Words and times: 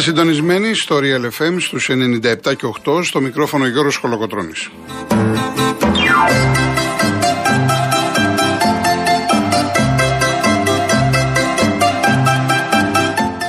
Είστε 0.00 0.12
συντονισμένοι 0.12 0.74
στο 0.74 0.98
Real 1.02 1.24
FM 1.24 1.56
στους 1.58 1.90
97 1.90 2.56
και 2.56 2.66
8 2.84 3.04
στο 3.04 3.20
μικρόφωνο 3.20 3.66
Γιώργος 3.66 3.96
Χολοκοτρώνης. 3.96 4.70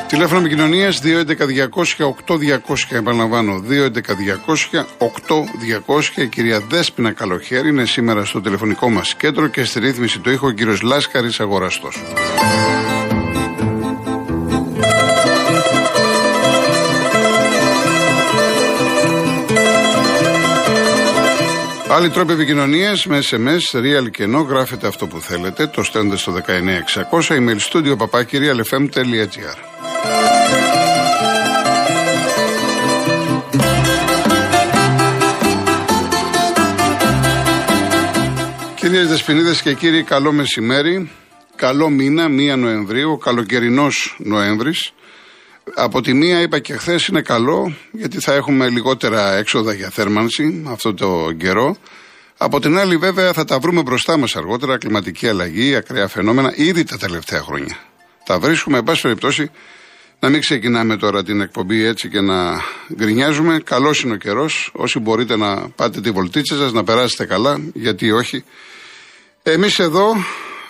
Τηλέφωνο 0.07 0.39
επικοινωνίας 0.39 1.01
211-200-8200. 1.01 2.87
Επαναλαμβάνω, 2.89 3.59
211-200-8200. 3.59 6.21
Η 6.21 6.27
κυρία 6.27 6.59
Δέσπινα 6.70 7.11
Καλοχέρη 7.11 7.70
είναι 7.70 7.85
σήμερα 7.85 8.25
στο 8.25 8.41
τηλεφωνικό 8.41 8.89
μας 8.89 9.15
κέντρο 9.15 9.47
και 9.47 9.63
στη 9.63 9.79
ρύθμιση 9.79 10.20
του 10.20 10.31
ήχου 10.31 10.47
ο 10.47 10.51
κύριος 10.51 10.81
Λάσκαρης 10.81 11.39
Αγοραστός. 11.39 12.01
Άλλοι 21.93 22.09
τρόποι 22.09 22.34
επικοινωνίας 22.34 23.05
με 23.05 23.20
SMS, 23.29 23.77
real 23.77 24.11
και 24.11 24.25
no, 24.35 24.45
γράφετε 24.47 24.87
αυτό 24.87 25.07
που 25.07 25.20
θέλετε, 25.20 25.67
το 25.67 25.84
στέλνετε 25.84 26.17
στο 26.17 26.33
19600, 26.33 26.41
email 27.27 27.57
studio 27.71 27.95
papakirialfm.gr. 27.98 29.57
Κυρίες 38.76 39.07
Δεσποινίδες 39.07 39.61
και 39.61 39.73
κύριοι, 39.73 40.03
καλό 40.03 40.31
μεσημέρι, 40.31 41.11
καλό 41.55 41.89
μήνα, 41.89 42.26
1 42.26 42.57
Νοεμβρίου, 42.57 43.17
καλοκαιρινός 43.17 44.15
Νοέμβρης. 44.20 44.93
Από 45.76 46.01
τη 46.01 46.13
μία 46.13 46.41
είπα 46.41 46.59
και 46.59 46.73
χθες 46.73 47.07
είναι 47.07 47.21
καλό 47.21 47.76
γιατί 47.91 48.20
θα 48.20 48.34
έχουμε 48.34 48.70
λιγότερα 48.70 49.34
έξοδα 49.34 49.73
για 49.73 49.90
θέρμανση 49.90 50.63
αυτό 50.67 50.93
το 50.93 51.31
καιρό. 51.37 51.77
Από 52.37 52.59
την 52.59 52.77
άλλη 52.77 52.98
βέβαια 52.98 53.34
θα 53.34 53.45
τα 53.45 53.59
βρούμε 53.59 53.82
μπροστά 53.82 54.17
μας 54.17 54.35
αργότερα, 54.35 54.77
κλιματική 54.77 55.27
αλλαγή, 55.27 55.76
ακραία 55.76 56.07
φαινόμενα, 56.07 56.54
ήδη 56.55 56.84
τα 56.84 56.98
τελευταία 56.98 57.41
χρόνια. 57.41 57.77
Τα 58.26 58.39
βρίσκουμε, 58.39 58.77
εν 58.77 58.84
πάση 58.84 59.01
περιπτώσει, 59.01 59.51
να 60.20 60.29
μην 60.29 60.39
ξεκινάμε 60.39 60.98
τώρα 60.98 61.23
την 61.23 61.41
εκπομπή 61.41 61.84
έτσι 61.84 62.09
και 62.09 62.21
να 62.21 62.62
γκρινιάζουμε. 62.95 63.59
Καλός 63.63 64.01
είναι 64.03 64.13
ο 64.13 64.16
καιρός. 64.16 64.72
Όσοι 64.73 65.00
μπορείτε 65.00 65.38
να 65.38 65.69
πάτε 65.69 66.01
τη 66.01 66.12
βολτίτσα 66.12 66.56
σας, 66.56 66.72
να 66.72 66.84
περάσετε 66.84 67.25
καλά, 67.25 67.62
γιατί 67.73 68.12
όχι. 68.12 68.44
Εμείς 69.44 69.79
εδώ 69.79 70.16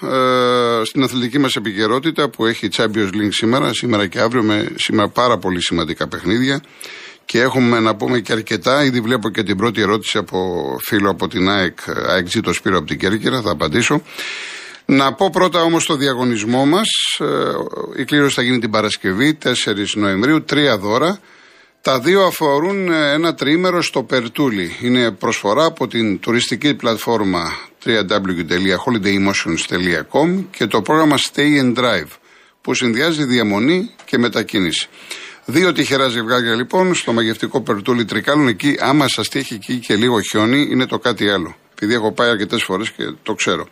ε, 0.02 0.86
στην 0.86 1.04
αθλητική 1.04 1.40
μας 1.40 1.56
επικαιρότητα 1.56 2.30
που 2.30 2.46
έχει 2.46 2.68
Champions 2.78 3.10
League 3.14 3.30
σήμερα, 3.30 3.74
σήμερα 3.74 4.08
και 4.08 4.20
αύριο, 4.20 4.44
με 4.44 4.68
σήμερα 4.76 5.10
πάρα 5.10 5.38
πολύ 5.38 5.62
σημαντικά 5.62 6.08
παιχνίδια. 6.08 6.62
Και 7.26 7.40
έχουμε 7.40 7.80
να 7.80 7.96
πούμε 7.96 8.20
και 8.20 8.32
αρκετά. 8.32 8.84
Ήδη 8.84 9.00
βλέπω 9.00 9.30
και 9.30 9.44
την 9.44 9.58
πρώτη 9.58 9.82
ερώτηση 9.82 10.18
από 10.18 10.38
φίλο 10.82 11.10
από 11.10 11.28
την 11.28 11.50
ΑΕΚ, 11.50 11.78
ΑΕΚ 12.08 12.28
το 12.44 12.54
Σπύρο 12.54 12.78
από 12.78 12.88
την 12.88 13.00
Κέρκυρα, 13.00 13.42
θα 13.42 13.52
απαντήσω. 13.52 14.02
Να 14.86 15.14
πω 15.14 15.30
πρώτα 15.30 15.62
όμως 15.62 15.86
το 15.86 15.96
διαγωνισμό 15.96 16.66
μας. 16.66 16.88
Ε, 17.20 17.26
η 18.02 18.06
κλήρωση 18.06 18.36
θα 18.36 18.42
γίνει 18.42 18.60
την 18.60 18.70
Παρασκευή, 18.70 19.38
4 19.44 19.50
Νοεμβρίου, 19.96 20.44
τρία 20.44 20.78
δώρα. 20.78 21.20
Τα 21.82 22.00
δύο 22.00 22.22
αφορούν 22.22 22.92
ε, 22.92 23.12
ένα 23.14 23.34
τριήμερο 23.34 23.82
στο 23.82 24.04
Περτούλι. 24.04 24.76
Είναι 24.82 25.12
προσφορά 25.12 25.66
από 25.66 25.88
την 25.88 26.20
τουριστική 26.20 26.74
πλατφόρμα 26.74 27.71
www.holidaymotions.com 27.86 30.44
και 30.52 30.66
το 30.66 30.82
πρόγραμμα 30.82 31.18
Stay 31.18 31.62
and 31.62 31.78
Drive 31.78 32.08
που 32.62 32.74
συνδυάζει 32.74 33.24
διαμονή 33.24 33.90
και 34.06 34.18
μετακίνηση. 34.18 34.88
Δύο 35.46 35.72
τυχερά 35.72 36.08
ζευγάρια 36.08 36.56
λοιπόν 36.56 36.96
στο 36.96 37.14
μαγευτικό 37.14 37.62
Περτούλι 37.62 38.06
Τρικάλων 38.06 38.48
εκεί, 38.48 38.76
άμα 38.80 39.08
σα 39.08 39.22
τύχει 39.22 39.54
εκεί 39.54 39.80
και 39.80 39.96
λίγο 39.96 40.22
χιόνι, 40.22 40.68
είναι 40.72 40.86
το 40.86 41.00
κάτι 41.00 41.30
άλλο. 41.30 41.56
Επειδή 41.74 41.94
έχω 41.94 42.12
πάει 42.12 42.30
αρκετέ 42.30 42.58
φορέ 42.58 42.84
και 42.84 43.14
το 43.24 43.34
ξέρω. 43.34 43.68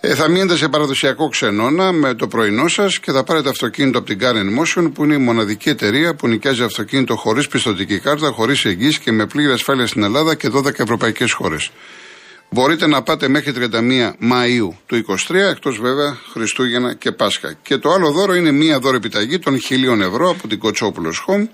Ε, 0.00 0.14
θα 0.14 0.28
μείνετε 0.28 0.56
σε 0.56 0.68
παραδοσιακό 0.68 1.28
ξενώνα 1.28 1.92
με 1.92 2.14
το 2.14 2.28
πρωινό 2.28 2.68
σα 2.68 2.86
και 2.86 3.12
θα 3.12 3.24
πάρετε 3.24 3.48
αυτοκίνητο 3.48 3.98
από 3.98 4.06
την 4.06 4.18
Car 4.22 4.34
Motion 4.34 4.90
που 4.94 5.04
είναι 5.04 5.14
η 5.14 5.18
μοναδική 5.18 5.68
εταιρεία 5.68 6.14
που 6.14 6.28
νοικιάζει 6.28 6.62
αυτοκίνητο 6.62 7.16
χωρί 7.16 7.48
πιστοτική 7.48 7.98
κάρτα, 7.98 8.30
χωρί 8.30 8.56
εγγύηση 8.64 9.00
και 9.00 9.12
με 9.12 9.26
πλήρη 9.26 9.52
ασφάλεια 9.52 9.86
στην 9.86 10.02
Ελλάδα 10.02 10.34
και 10.34 10.50
12 10.52 10.78
ευρωπαϊκέ 10.78 11.24
χώρε. 11.30 11.56
Μπορείτε 12.50 12.86
να 12.86 13.02
πάτε 13.02 13.28
μέχρι 13.28 13.52
31 13.56 14.12
Μαΐου 14.32 14.68
του 14.86 15.04
23, 15.28 15.34
εκτός 15.34 15.78
βέβαια 15.80 16.16
Χριστούγεννα 16.32 16.94
και 16.94 17.12
Πάσχα. 17.12 17.52
Και 17.62 17.76
το 17.76 17.90
άλλο 17.90 18.10
δώρο 18.10 18.34
είναι 18.34 18.50
μία 18.50 18.78
δώρο 18.78 18.96
επιταγή 18.96 19.38
των 19.38 19.58
1000 19.98 20.00
ευρώ 20.00 20.30
από 20.30 20.48
την 20.48 20.58
Κοτσόπουλος 20.58 21.24
Home. 21.26 21.46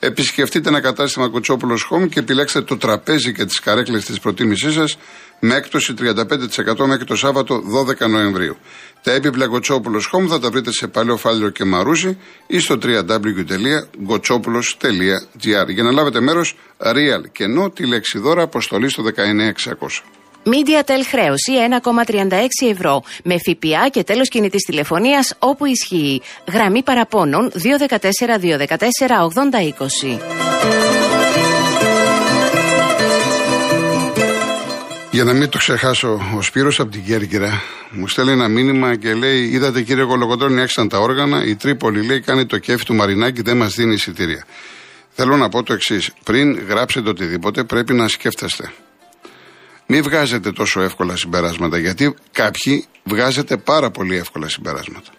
Επισκεφτείτε 0.00 0.68
ένα 0.68 0.80
κατάστημα 0.80 1.28
Κοτσόπουλος 1.28 1.88
Home 1.90 2.08
και 2.08 2.18
επιλέξτε 2.18 2.62
το 2.62 2.76
τραπέζι 2.76 3.32
και 3.32 3.44
τις 3.44 3.60
καρέκλες 3.60 4.04
της 4.04 4.20
προτίμησής 4.20 4.74
σας 4.74 4.98
με 5.40 5.54
έκπτωση 5.54 5.94
35% 5.98 6.86
μέχρι 6.86 7.04
το 7.04 7.16
Σάββατο 7.16 7.62
12 8.00 8.08
Νοεμβρίου. 8.08 8.56
Τα 9.02 9.12
έπιπλα 9.12 9.46
Κοτσόπουλος 9.46 10.10
Home 10.12 10.26
θα 10.28 10.38
τα 10.38 10.50
βρείτε 10.50 10.72
σε 10.72 10.88
Παλαιό 10.88 11.16
Φάλιο 11.16 11.48
και 11.48 11.64
Μαρούζι 11.64 12.18
ή 12.46 12.58
στο 12.58 12.78
www.gotsopoulos.gr 12.82 15.68
για 15.68 15.82
να 15.82 15.92
λάβετε 15.92 16.20
μέρος 16.20 16.56
real 16.78 17.22
και 17.32 17.44
no 17.58 17.74
τη 17.74 17.86
λέξη 17.86 18.18
δώρα 18.18 18.42
αποστολή 18.42 18.88
στο 18.88 19.02
19600. 19.02 19.12
MediaTel 20.44 21.02
χρέωση 21.10 21.52
1,36 21.82 22.70
ευρώ 22.70 23.02
με 23.24 23.36
ΦΠΑ 23.38 23.88
και 23.88 24.04
τέλος 24.04 24.28
κινητής 24.28 24.62
τηλεφωνίας 24.62 25.34
όπου 25.38 25.64
ισχύει. 25.64 26.22
Γραμμή 26.52 26.82
παραπώνων 26.82 27.50
214 27.50 27.98
214 28.38 29.28
8020. 30.08 30.18
Για 35.10 35.24
να 35.24 35.32
μην 35.32 35.48
το 35.48 35.58
ξεχάσω, 35.58 36.20
ο 36.36 36.42
Σπύρος 36.42 36.80
από 36.80 36.90
την 36.90 37.04
Κέρκυρα 37.04 37.62
μου 37.90 38.08
στέλνει 38.08 38.32
ένα 38.32 38.48
μήνυμα 38.48 38.96
και 38.96 39.14
λέει: 39.14 39.44
Είδατε 39.44 39.82
κύριε 39.82 40.04
Κολοκοτρόνη, 40.04 40.60
έξαν 40.60 40.88
τα 40.88 40.98
όργανα. 40.98 41.44
Η 41.44 41.54
Τρίπολη 41.54 42.06
λέει: 42.06 42.20
Κάνει 42.20 42.46
το 42.46 42.58
κέφι 42.58 42.84
του 42.84 42.94
Μαρινάκη, 42.94 43.42
δεν 43.42 43.56
μας 43.56 43.74
δίνει 43.74 43.94
εισιτήρια. 43.94 44.44
Θέλω 45.10 45.36
να 45.36 45.48
πω 45.48 45.62
το 45.62 45.72
εξής: 45.72 46.10
Πριν 46.24 46.66
γράψετε 46.68 47.08
οτιδήποτε, 47.08 47.64
πρέπει 47.64 47.94
να 47.94 48.08
σκέφτεστε. 48.08 48.72
Μην 49.90 50.02
βγάζετε 50.02 50.52
τόσο 50.52 50.80
εύκολα 50.80 51.16
συμπεράσματα, 51.16 51.78
γιατί 51.78 52.14
κάποιοι 52.32 52.86
βγάζετε 53.04 53.56
πάρα 53.56 53.90
πολύ 53.90 54.16
εύκολα 54.16 54.48
συμπεράσματα. 54.48 55.10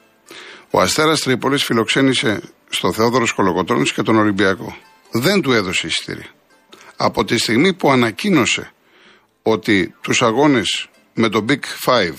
Ο 0.69 0.81
Αστέρας 0.81 1.21
Τρίπολης 1.21 1.63
φιλοξένησε 1.63 2.41
στο 2.69 2.93
Θεόδωρο 2.93 3.25
Κολοκοτρόνη 3.35 3.83
και 3.83 4.01
τον 4.01 4.15
Ολυμπιακό. 4.15 4.77
Δεν 5.11 5.41
του 5.41 5.51
έδωσε 5.51 5.87
εισιτήρια. 5.87 6.29
Από 6.95 7.25
τη 7.25 7.37
στιγμή 7.37 7.73
που 7.73 7.91
ανακοίνωσε 7.91 8.71
ότι 9.41 9.95
τους 10.01 10.21
αγώνες 10.21 10.89
με 11.13 11.29
το 11.29 11.45
Big 11.49 11.61
Five, 11.85 12.15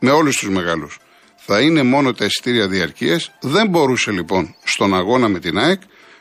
με 0.00 0.10
όλους 0.10 0.36
τους 0.36 0.48
μεγάλους, 0.48 0.98
θα 1.36 1.60
είναι 1.60 1.82
μόνο 1.82 2.12
τα 2.12 2.24
εισιτήρια 2.24 2.68
διαρκείας, 2.68 3.32
δεν 3.40 3.68
μπορούσε 3.68 4.10
λοιπόν 4.10 4.54
στον 4.64 4.94
αγώνα 4.94 5.28
με 5.28 5.38
την 5.38 5.58
ΑΕΚ 5.58 5.80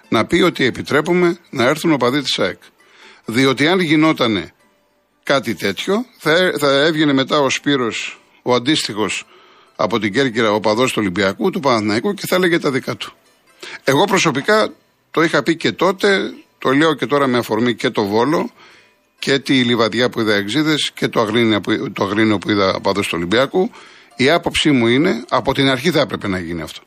να 0.10 0.26
πει 0.26 0.42
ότι 0.42 0.66
επιτρέπουμε 0.66 1.38
να 1.50 1.64
έρθουν 1.64 1.92
οπαδοί 1.92 2.22
της 2.22 2.40
ΑΕΚ. 2.40 2.60
Διότι 3.26 3.68
αν 3.68 3.80
γινότανε 3.80 4.52
κάτι 5.28 5.56
τέτοιο, 5.56 6.06
θα, 6.18 6.54
θα 6.60 6.86
έβγαινε 6.86 7.14
μετά 7.14 7.40
ο 7.40 7.50
Σπύρος, 7.50 8.20
ο 8.42 8.54
αντίστοιχος 8.54 9.26
από 9.76 10.00
την 10.00 10.14
Κέρκυρα, 10.14 10.52
ο 10.52 10.60
παδός 10.60 10.92
του 10.92 10.98
Ολυμπιακού, 11.02 11.50
του 11.50 11.60
Παναθηναϊκού 11.60 12.14
και 12.14 12.24
θα 12.28 12.36
έλεγε 12.36 12.60
τα 12.60 12.72
δικά 12.72 12.96
του. 12.96 13.14
Εγώ 13.84 14.04
προσωπικά 14.04 14.74
το 15.12 15.24
είχα 15.24 15.44
πει 15.44 15.56
και 15.56 15.72
τότε, 15.72 16.34
το 16.58 16.72
λέω 16.72 16.94
και 16.94 17.06
τώρα 17.06 17.28
με 17.28 17.38
αφορμή 17.38 17.76
και 17.76 17.90
το 17.90 18.06
Βόλο 18.06 18.50
και 19.20 19.40
τη 19.40 19.64
Λιβαδιά 19.64 20.10
που 20.10 20.20
είδα 20.20 20.34
εξίδες 20.34 20.92
και 20.94 21.08
το 21.08 21.22
Αγρίνιο 21.22 21.62
που, 21.62 21.92
το 21.92 22.04
Αγρίνιο 22.04 22.38
που 22.38 22.52
είδα 22.52 22.80
παδός 22.82 23.08
του 23.08 23.14
Ολυμπιακού. 23.16 23.72
Η 24.16 24.30
άποψή 24.30 24.72
μου 24.72 24.88
είναι, 24.88 25.26
από 25.30 25.54
την 25.54 25.70
αρχή 25.70 25.92
θα 25.92 26.00
έπρεπε 26.00 26.28
να 26.28 26.40
γίνει 26.40 26.62
αυτό. 26.62 26.82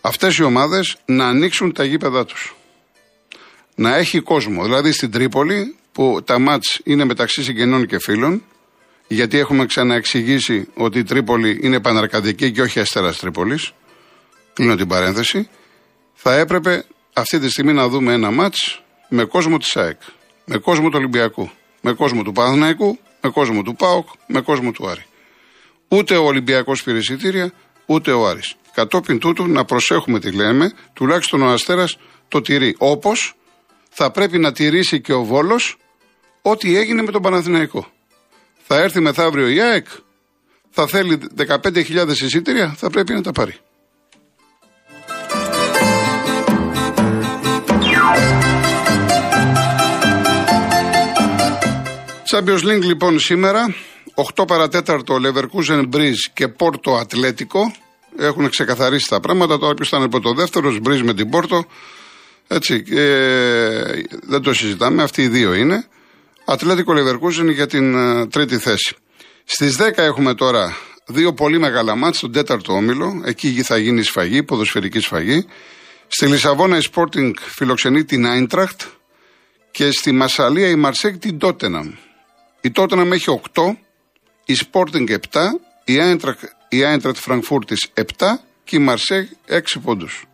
Αυτές 0.00 0.36
οι 0.36 0.42
ομάδες 0.42 0.96
να 1.04 1.26
ανοίξουν 1.28 1.72
τα 1.72 1.84
γήπεδά 1.84 2.24
τους. 2.24 2.54
Να 3.74 3.96
έχει 3.96 4.20
κόσμο. 4.20 4.64
Δηλαδή 4.64 4.92
στην 4.92 5.10
Τρίπολη 5.10 5.74
που 6.00 6.22
τα 6.24 6.38
μάτς 6.38 6.80
είναι 6.84 7.04
μεταξύ 7.04 7.42
συγγενών 7.42 7.86
και 7.86 7.98
φίλων, 7.98 8.44
γιατί 9.08 9.38
έχουμε 9.38 9.66
ξαναεξηγήσει 9.66 10.68
ότι 10.74 10.98
η 10.98 11.02
Τρίπολη 11.02 11.60
είναι 11.62 11.80
παναρκαδική 11.80 12.52
και 12.52 12.62
όχι 12.62 12.80
αστέρας 12.80 13.18
Τρίπολης, 13.18 13.72
κλείνω 14.52 14.74
την 14.74 14.88
παρένθεση, 14.88 15.48
θα 16.14 16.34
έπρεπε 16.34 16.84
αυτή 17.12 17.38
τη 17.38 17.50
στιγμή 17.50 17.72
να 17.72 17.88
δούμε 17.88 18.12
ένα 18.12 18.30
μάτς 18.30 18.82
με 19.08 19.24
κόσμο 19.24 19.58
της 19.58 19.76
ΑΕΚ, 19.76 20.00
με 20.44 20.58
κόσμο 20.58 20.88
του 20.88 20.94
Ολυμπιακού, 20.96 21.50
με 21.80 21.92
κόσμο 21.92 22.22
του 22.22 22.32
Παναθηναϊκού, 22.32 22.98
με 23.20 23.30
κόσμο 23.30 23.62
του 23.62 23.74
ΠΑΟΚ, 23.76 24.08
με 24.26 24.40
κόσμο 24.40 24.72
του 24.72 24.88
Άρη. 24.88 25.04
Ούτε 25.88 26.16
ο 26.16 26.24
Ολυμπιακός 26.24 26.82
πήρε 26.82 26.98
εισιτήρια, 26.98 27.52
ούτε 27.86 28.12
ο 28.12 28.28
Άρης. 28.28 28.54
Κατόπιν 28.74 29.18
τούτου 29.18 29.46
να 29.46 29.64
προσέχουμε 29.64 30.20
τι 30.20 30.30
λέμε, 30.30 30.72
τουλάχιστον 30.92 31.42
ο 31.42 31.48
Αστέρας 31.50 31.98
το 32.28 32.40
τηρεί. 32.40 32.74
Όπως 32.78 33.34
θα 33.90 34.10
πρέπει 34.10 34.38
να 34.38 34.52
τηρήσει 34.52 35.00
και 35.00 35.12
ο 35.12 35.24
Βόλος 35.24 35.78
ό,τι 36.42 36.76
έγινε 36.76 37.02
με 37.02 37.10
τον 37.10 37.22
Παναθηναϊκό. 37.22 37.86
Θα 38.66 38.76
έρθει 38.76 39.00
μεθαύριο 39.00 39.48
η 39.48 39.60
ΑΕΚ, 39.60 39.86
θα 40.70 40.86
θέλει 40.86 41.20
15.000 41.36 42.08
εισιτήρια, 42.08 42.74
θα 42.76 42.90
πρέπει 42.90 43.12
να 43.12 43.22
τα 43.22 43.32
πάρει. 43.32 43.54
Champions 52.32 52.62
League 52.64 52.82
λοιπόν 52.82 53.18
σήμερα, 53.18 53.74
8 54.34 54.46
παρατέταρτο 54.46 55.16
Leverkusen 55.22 55.88
Breeze 55.92 56.30
και 56.34 56.48
Πόρτο 56.48 56.96
Ατλέτικο. 56.96 57.72
Έχουν 58.18 58.48
ξεκαθαρίσει 58.48 59.08
τα 59.08 59.20
πράγματα. 59.20 59.58
Τώρα 59.58 59.74
ποιος 59.74 59.88
θα 59.88 59.96
είναι 59.96 60.08
το 60.08 60.34
δεύτερος, 60.34 60.78
Breeze 60.84 61.02
με 61.02 61.14
την 61.14 61.30
Πόρτο. 61.30 61.64
Έτσι, 62.46 62.84
ε, 62.90 64.02
δεν 64.22 64.42
το 64.42 64.54
συζητάμε. 64.54 65.02
Αυτοί 65.02 65.22
οι 65.22 65.28
δύο 65.28 65.54
είναι. 65.54 65.86
Ατλέτικο 66.52 66.92
Leverkusen 66.96 67.52
για 67.52 67.66
την 67.66 67.94
ε, 67.94 68.26
τρίτη 68.26 68.58
θέση. 68.58 68.96
Στις 69.44 69.76
10 69.80 69.90
έχουμε 69.96 70.34
τώρα 70.34 70.76
δύο 71.06 71.32
πολύ 71.32 71.58
μεγάλα 71.58 71.94
μάτς 71.94 72.16
στον 72.16 72.32
τέταρτο 72.32 72.72
όμιλο. 72.72 73.22
Εκεί 73.24 73.62
θα 73.62 73.78
γίνει 73.78 74.02
σφαγή, 74.02 74.42
ποδοσφαιρική 74.42 75.00
σφαγή. 75.00 75.46
Στη 76.06 76.26
Λισαβόνα 76.26 76.76
η 76.76 76.80
Sporting 76.92 77.32
φιλοξενεί 77.36 78.04
την 78.04 78.26
Άιντραχτ 78.26 78.82
και 79.70 79.90
στη 79.90 80.12
Μασαλία 80.12 80.68
η 80.68 80.74
Μαρσέκ 80.74 81.18
την 81.18 81.38
Τότεναμ. 81.38 81.92
Η 82.60 82.70
Τότεναμ 82.70 83.12
έχει 83.12 83.40
8, 83.54 83.62
η 84.44 84.56
Sporting 84.56 85.10
7, 85.10 85.16
η 85.84 86.00
Άιντραχτ 86.00 86.42
η 86.68 86.84
Άιντραχτ 86.84 87.16
Φραγκφούρτης 87.16 87.88
7 87.94 88.02
και 88.64 88.76
η 88.76 88.78
Μαρσέκ 88.78 89.28
6 89.48 89.60
πόντους. 89.82 90.24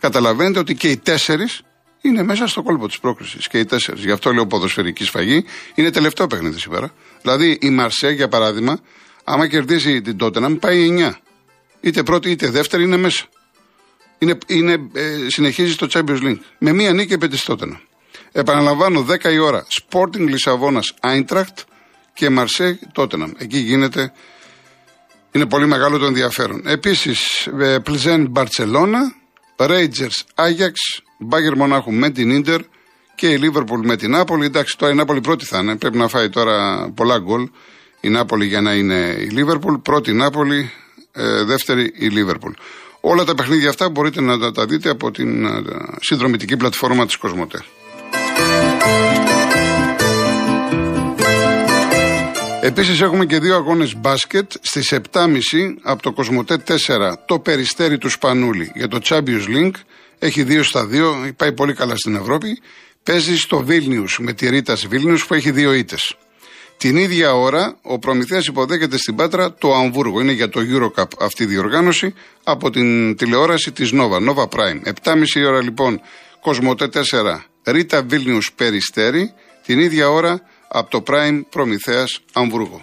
Καταλαβαίνετε 0.00 0.58
ότι 0.58 0.74
και 0.74 0.88
οι 0.90 0.96
τέσσερις 0.96 1.62
είναι 2.04 2.22
μέσα 2.22 2.46
στο 2.46 2.62
κόλπο 2.62 2.86
της 2.86 2.98
πρόκρισης. 2.98 3.48
Και 3.48 3.58
οι 3.58 3.64
τέσσερις. 3.64 4.04
Γι' 4.04 4.10
αυτό 4.10 4.32
λέω 4.32 4.46
ποδοσφαιρική 4.46 5.04
σφαγή. 5.04 5.44
Είναι 5.74 5.90
τελευταίο 5.90 6.26
παιχνίδι 6.26 6.58
σήμερα. 6.58 6.92
Δηλαδή 7.22 7.58
η 7.60 7.70
Μαρσέ, 7.70 8.10
για 8.10 8.28
παράδειγμα, 8.28 8.80
άμα 9.24 9.48
κερδίσει 9.48 10.00
την 10.00 10.16
τότε 10.16 10.40
να 10.40 10.48
μην 10.48 10.58
πάει 10.58 10.88
9. 10.98 11.12
Είτε 11.80 12.02
πρώτη 12.02 12.30
είτε 12.30 12.50
δεύτερη 12.50 12.82
είναι 12.82 12.96
μέσα. 12.96 13.24
Είναι, 14.18 14.38
είναι, 14.46 14.72
ε, 14.92 15.16
συνεχίζει 15.26 15.72
στο 15.72 15.86
Champions 15.90 16.22
League. 16.22 16.38
Με 16.58 16.72
μία 16.72 16.92
νίκη 16.92 17.12
επί 17.12 17.28
της 17.28 17.44
τότε. 17.44 17.80
Επαναλαμβάνω, 18.32 19.02
10 19.02 19.32
η 19.32 19.38
ώρα. 19.38 19.66
Sporting 19.80 20.28
Λισαβόνας 20.28 20.94
Άιντραχτ 21.00 21.58
και 22.14 22.30
Μαρσέ 22.30 22.78
Τότεναμ. 22.92 23.30
Εκεί 23.38 23.58
γίνεται. 23.58 24.12
Είναι 25.32 25.46
πολύ 25.46 25.66
μεγάλο 25.66 25.98
το 25.98 26.06
ενδιαφέρον. 26.06 26.62
Επίσης, 26.66 27.48
Πλιζέν 27.82 28.26
Μπαρσελόνα, 28.30 29.14
Rangers 29.56 30.22
Άγιαξ, 30.34 30.80
Μπάγκερ 31.24 31.56
Μονάχου 31.56 31.92
με 31.92 32.10
την 32.10 32.30
Ίντερ 32.30 32.60
και 33.14 33.28
η 33.28 33.36
Λίβερπουλ 33.36 33.86
με 33.86 33.96
την 33.96 34.10
Νάπολη. 34.10 34.44
Εντάξει, 34.44 34.78
τώρα 34.78 34.92
η 34.92 34.94
Νάπολη 34.94 35.20
πρώτη 35.20 35.44
θα 35.44 35.58
είναι. 35.58 35.76
Πρέπει 35.76 35.96
να 35.96 36.08
φάει 36.08 36.28
τώρα 36.28 36.88
πολλά 36.94 37.18
γκολ 37.18 37.48
η 38.00 38.08
Νάπολη 38.08 38.46
για 38.46 38.60
να 38.60 38.72
είναι 38.74 39.16
η 39.18 39.28
Λίβερπουλ. 39.28 39.74
Πρώτη 39.74 40.10
η 40.10 40.14
Νάπολη, 40.14 40.70
ε, 41.12 41.44
δεύτερη 41.44 41.92
η 41.94 42.06
Λίβερπουλ. 42.06 42.52
Όλα 43.00 43.24
τα 43.24 43.34
παιχνίδια 43.34 43.68
αυτά 43.68 43.88
μπορείτε 43.88 44.20
να 44.20 44.52
τα, 44.52 44.66
δείτε 44.66 44.90
από 44.90 45.10
την 45.10 45.44
ε, 45.44 45.62
συνδρομητική 46.00 46.56
πλατφόρμα 46.56 47.06
της 47.06 47.16
Κοσμοτέ. 47.16 47.64
Επίσης 52.60 53.00
έχουμε 53.00 53.26
και 53.26 53.38
δύο 53.38 53.54
αγώνες 53.54 53.96
μπάσκετ 53.96 54.52
στις 54.60 54.94
7.30 55.12 55.28
από 55.82 56.02
το 56.02 56.12
Κοσμοτέ 56.12 56.62
4 56.66 57.12
το 57.26 57.38
Περιστέρι 57.38 57.98
του 57.98 58.08
Σπανούλη 58.08 58.72
για 58.74 58.88
το 58.88 59.00
Champions 59.04 59.46
League. 59.48 59.74
Έχει 60.18 60.42
δύο 60.42 60.62
στα 60.62 60.86
δύο, 60.86 61.32
πάει 61.36 61.52
πολύ 61.52 61.74
καλά 61.74 61.96
στην 61.96 62.14
Ευρώπη. 62.14 62.58
Παίζει 63.02 63.36
στο 63.36 63.64
Βίλνιους 63.64 64.18
με 64.20 64.32
τη 64.32 64.48
Ρίτα 64.48 64.76
Βίλνιους 64.88 65.26
που 65.26 65.34
έχει 65.34 65.50
δύο 65.50 65.72
ήτες. 65.72 66.16
Την 66.76 66.96
ίδια 66.96 67.34
ώρα 67.34 67.78
ο 67.82 67.98
Προμηθέας 67.98 68.46
υποδέχεται 68.46 68.96
στην 68.96 69.14
Πάτρα 69.16 69.54
το 69.54 69.74
Αμβούργο. 69.74 70.20
Είναι 70.20 70.32
για 70.32 70.48
το 70.48 70.60
Eurocup 70.60 71.08
αυτή 71.20 71.42
η 71.42 71.46
διοργάνωση 71.46 72.14
από 72.44 72.70
την 72.70 73.16
τηλεόραση 73.16 73.72
της 73.72 73.90
Nova, 73.94 74.28
Nova 74.28 74.48
Prime. 74.48 74.92
7.30 75.04 75.46
ώρα 75.46 75.62
λοιπόν 75.62 76.00
Κοσμοτέ 76.40 76.88
4 76.92 77.00
Ρίτα 77.66 78.02
Βίλνιους 78.02 78.52
Περιστέρι. 78.56 79.32
Την 79.66 79.78
ίδια 79.78 80.10
ώρα 80.10 80.40
από 80.68 80.90
το 80.90 81.02
Prime 81.06 81.40
Προμηθέας 81.50 82.20
Αμβούργο. 82.32 82.82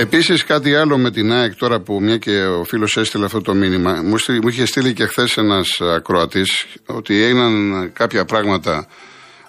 Επίσης, 0.00 0.44
κάτι 0.44 0.74
άλλο 0.74 0.98
με 0.98 1.10
την 1.10 1.32
ΑΕΚ 1.32 1.54
τώρα 1.54 1.80
που 1.80 2.00
μια 2.00 2.16
και 2.16 2.44
ο 2.44 2.64
φίλος 2.64 2.96
έστειλε 2.96 3.24
αυτό 3.24 3.40
το 3.40 3.54
μήνυμα. 3.54 3.92
Μου, 3.92 4.16
μου 4.42 4.48
είχε 4.48 4.66
στείλει 4.66 4.92
και 4.92 5.06
χθες 5.06 5.36
ένας 5.36 5.80
ακροατής 5.80 6.66
ότι 6.86 7.22
έγιναν 7.22 7.90
κάποια 7.92 8.24
πράγματα 8.24 8.86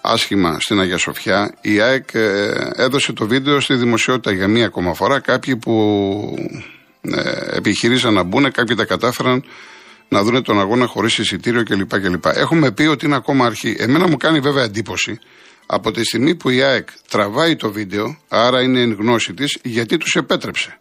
άσχημα 0.02 0.60
στην 0.60 0.80
Αγία 0.80 0.98
Σοφιά. 0.98 1.58
Η 1.62 1.80
ΑΕΚ 1.80 2.14
ε, 2.14 2.52
έδωσε 2.76 3.14
το 3.14 3.28
βίντεο 3.28 3.60
στη 3.60 3.76
δημοσιότητα 3.76 4.32
για 4.32 4.48
μία 4.48 4.66
ακόμα 4.66 4.94
φορά. 4.94 5.20
Κάποιοι 5.20 5.56
που 5.56 5.76
ε, 7.02 7.56
επιχειρήσαν 7.58 8.14
να 8.14 8.24
μπουν, 8.24 8.52
κάποιοι 8.52 8.76
τα 8.76 8.86
κατάφεραν 8.86 9.44
να 10.10 10.24
δουν 10.24 10.44
τον 10.44 10.60
αγώνα 10.60 10.86
χωρίς 10.86 11.18
εισιτήριο 11.18 11.64
κλπ. 11.64 12.00
κλπ. 12.00 12.26
Έχουμε 12.26 12.72
πει 12.72 12.84
ότι 12.84 13.06
είναι 13.06 13.16
ακόμα 13.16 13.46
αρχή. 13.46 13.76
Εμένα 13.80 14.08
μου 14.08 14.18
κάνει 14.18 14.40
βέβαια 14.40 14.64
εντύπωση 14.64 15.20
από 15.72 15.92
τη 15.92 16.04
στιγμή 16.04 16.36
που 16.36 16.50
η 16.50 16.62
ΑΕΚ 16.62 16.90
τραβάει 17.10 17.56
το 17.56 17.72
βίντεο, 17.72 18.18
άρα 18.28 18.62
είναι 18.62 18.82
εν 18.82 18.96
γνώση 19.00 19.34
της, 19.34 19.58
γιατί 19.64 19.98
τους 19.98 20.16
επέτρεψε. 20.16 20.78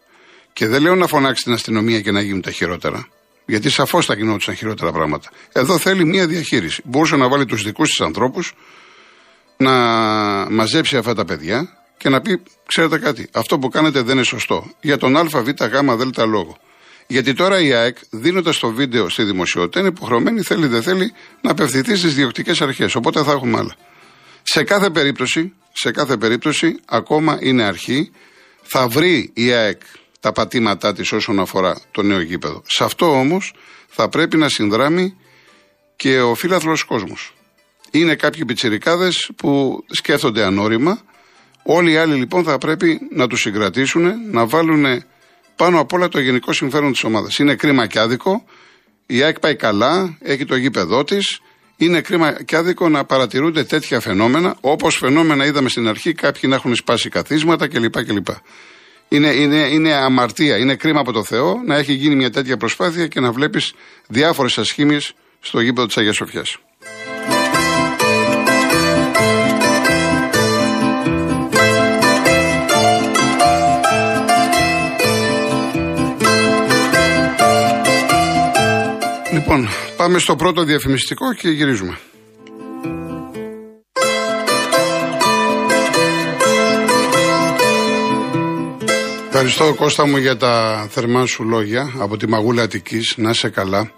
Και 0.53 0.67
δεν 0.67 0.81
λέω 0.81 0.95
να 0.95 1.07
φωνάξει 1.07 1.43
την 1.43 1.53
αστυνομία 1.53 2.01
και 2.01 2.11
να 2.11 2.21
γίνουν 2.21 2.41
τα 2.41 2.51
χειρότερα. 2.51 3.07
Γιατί 3.45 3.69
σαφώς 3.69 4.05
θα 4.05 4.13
γινόντουσαν 4.13 4.55
χειρότερα 4.55 4.91
πράγματα. 4.91 5.29
Εδώ 5.51 5.77
θέλει 5.77 6.05
μια 6.05 6.27
διαχείριση. 6.27 6.81
Μπορούσε 6.85 7.15
να 7.15 7.27
βάλει 7.27 7.45
τους 7.45 7.63
δικούς 7.63 7.89
της 7.89 8.01
ανθρώπους, 8.01 8.53
να 9.57 9.73
μαζέψει 10.49 10.97
αυτά 10.97 11.13
τα 11.13 11.25
παιδιά 11.25 11.69
και 11.97 12.09
να 12.09 12.21
πει: 12.21 12.41
Ξέρετε 12.65 12.97
κάτι, 12.97 13.29
αυτό 13.31 13.59
που 13.59 13.69
κάνετε 13.69 14.01
δεν 14.01 14.15
είναι 14.15 14.25
σωστό. 14.25 14.71
Για 14.81 14.97
τον 14.97 15.17
ΑΒ 15.17 15.49
Γ 15.49 16.23
λόγο. 16.27 16.57
Γιατί 17.07 17.33
τώρα 17.33 17.59
η 17.59 17.73
ΑΕΚ, 17.73 17.97
δίνοντας 18.09 18.59
το 18.59 18.71
βίντεο 18.71 19.09
στη 19.09 19.23
δημοσιότητα, 19.23 19.79
είναι 19.79 19.87
υποχρεωμένη, 19.87 20.41
θέλει 20.41 20.67
δεν 20.67 20.81
θέλει, 20.81 21.11
να 21.41 21.51
απευθυνθεί 21.51 21.95
στις 21.95 22.15
διοκτικές 22.15 22.61
αρχές. 22.61 22.95
Οπότε 22.95 23.23
θα 23.23 23.31
έχουμε 23.31 23.57
άλλα. 23.57 23.75
Σε 24.51 24.63
κάθε 24.63 24.89
περίπτωση, 24.89 25.53
σε 25.73 25.91
κάθε 25.91 26.17
περίπτωση, 26.17 26.79
ακόμα 26.85 27.37
είναι 27.41 27.63
αρχή. 27.63 28.11
Θα 28.61 28.87
βρει 28.87 29.31
η 29.33 29.51
ΑΕΚ 29.51 29.81
τα 30.19 30.31
πατήματά 30.31 30.93
της 30.93 31.11
όσον 31.11 31.39
αφορά 31.39 31.79
το 31.91 32.01
νέο 32.01 32.21
γήπεδο. 32.21 32.61
Σε 32.67 32.83
αυτό 32.83 33.19
όμως 33.19 33.53
θα 33.87 34.09
πρέπει 34.09 34.37
να 34.37 34.49
συνδράμει 34.49 35.17
και 35.95 36.19
ο 36.19 36.35
φίλαθλος 36.35 36.83
κόσμος. 36.83 37.33
Είναι 37.91 38.15
κάποιοι 38.15 38.45
πιτσιρικάδες 38.45 39.29
που 39.35 39.83
σκέφτονται 39.87 40.43
ανώρημα. 40.43 41.01
Όλοι 41.63 41.91
οι 41.91 41.97
άλλοι 41.97 42.15
λοιπόν 42.15 42.43
θα 42.43 42.57
πρέπει 42.57 42.99
να 43.11 43.27
τους 43.27 43.39
συγκρατήσουν, 43.41 44.31
να 44.31 44.45
βάλουν 44.45 45.03
πάνω 45.55 45.79
απ' 45.79 45.93
όλα 45.93 46.07
το 46.07 46.19
γενικό 46.19 46.53
συμφέρον 46.53 46.91
της 46.91 47.03
ομάδας. 47.03 47.37
Είναι 47.37 47.55
κρίμα 47.55 47.87
και 47.87 47.99
άδικο. 47.99 48.45
Η 49.05 49.21
ΑΕΚ 49.21 49.39
πάει 49.39 49.55
καλά, 49.55 50.17
έχει 50.21 50.45
το 50.45 50.55
γήπεδό 50.55 51.03
της, 51.03 51.39
είναι 51.79 52.01
κρίμα 52.01 52.43
και 52.43 52.55
άδικο 52.55 52.89
να 52.89 53.05
παρατηρούνται 53.05 53.63
τέτοια 53.63 53.99
φαινόμενα, 53.99 54.57
όπως 54.61 54.97
φαινόμενα 54.97 55.45
είδαμε 55.45 55.69
στην 55.69 55.87
αρχή, 55.87 56.13
κάποιοι 56.13 56.41
να 56.43 56.55
έχουν 56.55 56.75
σπάσει 56.75 57.09
καθίσματα 57.09 57.67
κλπ. 57.67 58.03
κλπ. 58.03 58.27
Είναι, 59.07 59.27
είναι, 59.27 59.55
είναι 59.55 59.93
αμαρτία, 59.93 60.57
είναι 60.57 60.75
κρίμα 60.75 60.99
από 60.99 61.11
το 61.11 61.23
Θεό 61.23 61.61
να 61.65 61.75
έχει 61.75 61.93
γίνει 61.93 62.15
μια 62.15 62.29
τέτοια 62.29 62.57
προσπάθεια 62.57 63.07
και 63.07 63.19
να 63.19 63.31
βλέπεις 63.31 63.73
διάφορες 64.07 64.57
ασχήμιες 64.57 65.13
στο 65.39 65.59
γήπεδο 65.59 65.87
της 65.87 65.97
Αγίας 65.97 66.15
Σοφιάς. 66.15 66.57
Λοιπόν, 79.39 79.67
πάμε 79.97 80.19
στο 80.19 80.35
πρώτο 80.35 80.63
διαφημιστικό 80.63 81.33
και 81.33 81.49
γυρίζουμε. 81.49 81.99
Ευχαριστώ 89.27 89.73
Κώστα 89.73 90.07
μου 90.07 90.17
για 90.17 90.37
τα 90.37 90.87
θερμά 90.89 91.25
σου 91.25 91.43
λόγια 91.43 91.93
από 91.99 92.17
τη 92.17 92.27
Μαγούλα 92.27 92.63
Αττικής, 92.63 93.13
να 93.17 93.29
είσαι 93.29 93.49
καλά 93.49 93.91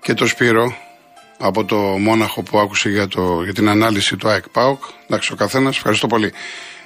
και 0.00 0.14
το 0.14 0.26
Σπύρο 0.26 0.74
από 1.38 1.64
το 1.64 1.76
Μόναχο 1.76 2.42
που 2.42 2.58
άκουσε 2.58 2.88
για, 2.88 3.08
το, 3.08 3.42
για 3.42 3.52
την 3.52 3.68
ανάλυση 3.68 4.16
του 4.16 4.28
ΑΕΚ 4.28 4.48
ΠΑΟΚ. 4.48 4.82
Εντάξει 5.06 5.32
ο 5.32 5.36
καθένας, 5.36 5.76
ευχαριστώ 5.76 6.06
πολύ. 6.06 6.32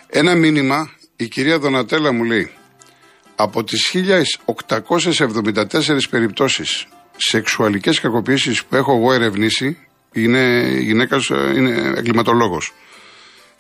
Ένα 0.09 0.35
μήνυμα, 0.35 0.91
η 1.17 1.29
κυρία 1.29 1.59
Δονατέλα 1.59 2.13
μου 2.13 2.25
λέει, 2.25 2.51
από 3.35 3.65
τις 3.65 3.93
1874 4.47 5.99
περιπτώσεις 6.11 6.87
σεξουαλικές 7.17 8.01
κακοποιήσεις 8.01 8.65
που 8.65 8.77
έχω 8.77 8.97
εγώ 8.97 9.13
ερευνήσει, 9.13 9.79
είναι 10.13 10.69
γυναίκας, 10.79 11.29
είναι 11.29 11.93
εγκληματολόγος. 11.97 12.73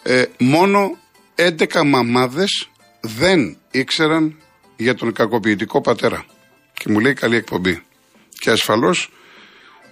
Ε, 0.02 0.24
μόνο 0.38 0.98
11 1.34 1.84
μαμάδες 1.84 2.70
δεν 3.00 3.56
ήξεραν 3.70 4.36
για 4.76 4.94
τον 4.94 5.12
κακοποιητικό 5.12 5.80
πατέρα. 5.80 6.24
Και 6.72 6.92
μου 6.92 7.00
λέει 7.00 7.14
καλή 7.14 7.36
εκπομπή. 7.36 7.82
Και 8.38 8.50
ασφαλώς 8.50 9.10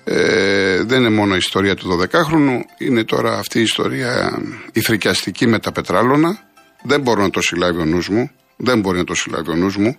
ε, 0.04 0.82
δεν 0.82 1.00
είναι 1.00 1.10
μόνο 1.10 1.34
η 1.34 1.36
ιστορία 1.36 1.74
του 1.74 2.00
12χρονου, 2.00 2.60
είναι 2.78 3.04
τώρα 3.04 3.38
αυτή 3.38 3.58
η 3.58 3.62
ιστορία 3.62 4.42
η 4.72 4.80
φρικιαστική 4.80 5.46
με 5.46 5.58
τα 5.58 5.72
πετράλωνα. 5.72 6.38
Δεν 6.82 7.00
μπορώ 7.00 7.22
να 7.22 7.30
το 7.30 7.40
συλλάβει 7.40 7.80
ο 7.80 7.84
νους 7.84 8.08
μου. 8.08 8.30
Δεν 8.56 8.80
μπορεί 8.80 8.98
να 8.98 9.04
το 9.04 9.14
συλλάβει 9.14 9.50
ο 9.50 9.54
νους 9.54 9.76
μου. 9.76 9.96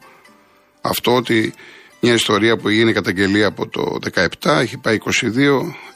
Αυτό 0.81 1.15
ότι 1.15 1.53
μια 1.99 2.13
ιστορία 2.13 2.57
που 2.57 2.69
γίνει 2.69 2.93
καταγγελία 2.93 3.47
από 3.47 3.67
το 3.67 3.99
17, 4.41 4.51
έχει 4.59 4.77
πάει 4.77 4.97
22, 5.21 5.31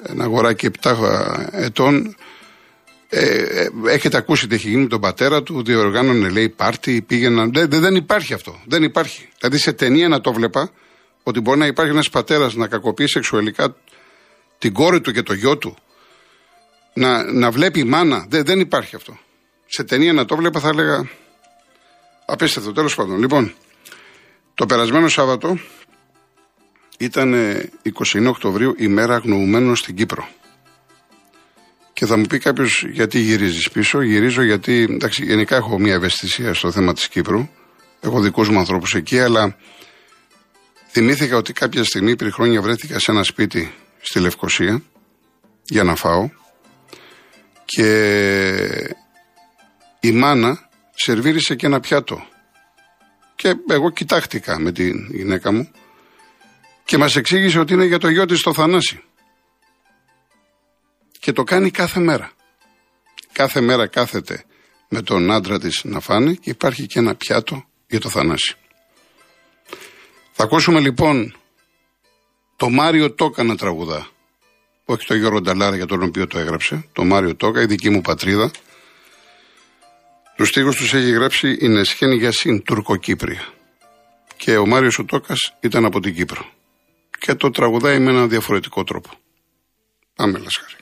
ένα 0.03 0.24
αγοράκι 0.24 0.70
7 0.82 0.96
ετών. 1.51 2.15
Ε, 3.10 3.25
ε, 3.25 3.70
έχετε 3.88 4.18
ακούσει 4.18 4.48
τι 4.48 4.56
έχει 4.56 4.70
γίνει 4.70 4.82
με 4.82 4.88
τον 4.88 5.01
πατέρα 5.01 5.44
του, 5.44 5.63
διοργάνωνε 5.63 6.29
λέει 6.29 6.50
πάρτι, 6.50 7.01
πήγαιναν. 7.01 7.53
Δεν, 7.53 7.70
δεν 7.70 7.96
υπάρχει 7.96 8.34
αυτό. 8.34 8.60
Δεν 8.65 8.84
υπάρχει. 8.84 9.29
Δηλαδή 9.39 9.58
σε 9.58 9.74
ταινία 9.74 10.08
να 10.08 10.22
το 10.22 10.34
βλέπα 10.34 10.72
ότι 11.24 11.39
μπορεί 11.39 11.60
να 11.60 11.65
υπάρχει 11.65 11.91
ένας 11.91 12.10
πατέρας 12.10 12.56
να 12.56 12.68
κακοποιεί 12.68 13.08
σεξουαλικά 13.08 13.75
την 14.58 14.74
κόρη 14.74 15.01
του 15.01 15.12
και 15.12 15.22
το 15.22 15.34
γιο 15.34 15.58
του. 15.58 15.75
Να, 16.94 17.32
να 17.32 17.51
βλέπει 17.51 17.84
μάνα. 17.84 18.25
Δεν, 18.29 18.46
δεν 18.46 18.60
υπάρχει 18.60 18.96
αυτό. 18.96 19.18
Σε 19.65 19.84
ταινία 19.84 20.13
να 20.13 20.25
το 20.25 20.36
βλέπα 20.36 20.60
θα 20.60 20.68
έλεγα 20.68 21.10
απίστευτο. 22.25 22.72
Τέλος 22.72 22.96
πάντων. 22.96 23.20
Λοιπόν, 23.20 23.53
το 24.53 24.65
περασμένο 24.65 25.08
Σάββατο 25.08 25.60
ήταν 27.00 27.34
29 28.13 28.25
Οκτωβρίου 28.27 28.75
ημέρα 28.77 29.15
αγνοουμένων 29.15 29.75
στην 29.75 29.96
Κύπρο. 29.96 30.27
Και 31.94 32.06
θα 32.06 32.18
μου 32.18 32.25
πει 32.25 32.38
κάποιος 32.38 32.86
γιατί 32.89 33.20
γυρίζεις 33.20 33.72
πίσω; 33.72 34.01
Γυρίζω 34.01 34.44
γιατί 34.44 34.88
εντάξει, 34.89 35.25
γενικά 35.25 35.56
έχω 35.56 35.79
μια 35.79 35.94
ευαισθησία 35.94 36.53
στο 36.53 36.72
θέμα 36.72 36.94
της 36.94 37.08
Κύπρου. 37.08 37.50
Έχω 38.00 38.20
δικούς 38.20 38.50
μου 38.50 38.60
ανθρώπους 38.60 38.94
εκεί, 38.94 39.20
αλλά 39.20 39.58
θυμήθηκα 40.88 41.38
ότι 41.38 41.53
κάποια 41.53 41.84
στιγμή 41.84 42.15
πριν 42.15 42.32
χρόνια 42.32 42.62
βρέθηκα 42.62 43.00
σε 43.00 43.12
ένα 43.12 43.24
σπίτι 43.24 43.74
στη 44.01 44.20
Λευκοσία 44.20 44.84
για 45.63 45.84
να 45.84 45.96
φάω 45.96 46.29
και 47.65 48.96
η 50.00 50.12
μάνα 50.12 50.70
σερβίρισε 50.94 51.56
και 51.56 51.65
ένα 51.65 51.79
πιάτο. 51.79 52.25
Και 53.36 53.56
εγώ 53.70 53.89
κοιτάχτηκα 53.89 54.60
με 54.60 54.72
τη 54.72 54.91
γυναίκα 55.12 55.51
μου 55.51 55.72
και 56.89 56.98
μας 56.98 57.15
εξήγησε 57.15 57.60
ότι 57.60 57.74
είναι 57.74 57.86
για 57.86 57.98
το 57.98 58.10
γιο 58.10 58.25
της 58.25 58.41
το 58.41 58.53
Θανάση. 58.53 59.01
Και 61.19 61.31
το 61.31 61.43
κάνει 61.43 61.72
κάθε 61.72 62.00
μέρα. 62.00 62.31
Κάθε 63.31 63.62
μέρα 63.62 63.88
κάθεται 63.88 64.43
με 64.89 65.01
τον 65.01 65.31
άντρα 65.31 65.60
της 65.60 65.84
να 65.84 66.00
φάνε 66.00 66.34
και 66.34 66.50
υπάρχει 66.50 66.86
και 66.86 67.00
ένα 67.00 67.15
πιάτο 67.15 67.63
για 67.88 68.00
το 68.00 68.10
Θανάση. 68.10 68.55
Θα 70.31 70.43
ακούσουμε 70.43 70.79
λοιπόν 70.79 71.36
το 72.55 72.69
Μάριο 72.69 73.13
Τόκα 73.13 73.43
να 73.43 73.55
τραγουδά. 73.55 74.08
Όχι 74.86 75.05
το 75.05 75.15
Γιώργο 75.15 75.41
Νταλάρα 75.41 75.75
για 75.75 75.86
τον 75.86 76.03
οποίο 76.03 76.27
το 76.27 76.39
έγραψε. 76.39 76.88
Το 76.93 77.03
Μάριο 77.03 77.36
Τόκα, 77.36 77.62
η 77.62 77.65
δική 77.65 77.89
μου 77.89 78.01
πατρίδα. 78.01 78.51
Τους 80.36 80.48
στίχους 80.48 80.75
τους 80.75 80.93
έχει 80.93 81.12
γράψει 81.12 81.58
η 81.60 81.67
Νεσχένη 81.67 82.15
Γιασίν, 82.15 82.63
Τουρκοκύπρια. 82.63 83.53
Και 84.38 84.58
ο 84.58 84.65
Μάριος 84.65 85.00
ο 85.00 85.05
Τόκας 85.05 85.55
ήταν 85.60 85.86
από 85.86 86.00
την 86.00 86.15
Κύπρο. 86.15 86.58
Και 87.20 87.36
το 87.36 87.50
τραγουδάει 87.52 88.00
με 88.00 88.12
έναν 88.12 88.30
διαφορετικό 88.30 88.84
τρόπο. 88.84 89.10
Πάμε 90.16 90.40
Λασχάρη. 90.40 90.76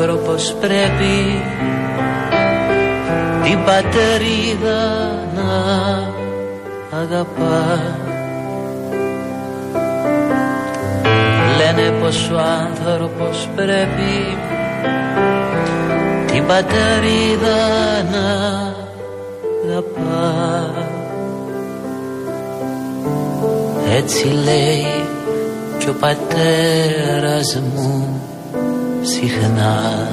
Άνθρωπος 0.00 0.54
πρέπει 0.60 1.42
την 3.42 3.64
πατερίδα 3.64 4.82
να 5.34 5.52
αγαπά. 6.98 7.96
Λένε 11.56 11.90
πως 12.00 12.30
ο 12.30 12.38
άνθρωπος 12.38 13.48
πρέπει 13.54 14.36
την 16.26 16.46
πατερίδα 16.46 17.58
να 18.12 18.28
αγαπά. 19.64 20.70
Έτσι 23.96 24.26
λέει 24.26 25.04
και 25.78 25.88
ο 25.88 25.94
πατέρας 26.00 27.60
μου 27.74 28.29
συχνά. 29.00 30.08